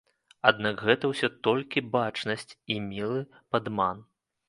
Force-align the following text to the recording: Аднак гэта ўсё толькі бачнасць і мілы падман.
Аднак 0.51 0.81
гэта 0.87 1.11
ўсё 1.11 1.29
толькі 1.49 1.85
бачнасць 1.99 2.49
і 2.73 2.83
мілы 2.91 3.25
падман. 3.55 4.07